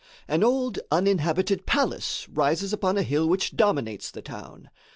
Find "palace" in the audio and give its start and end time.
1.67-2.27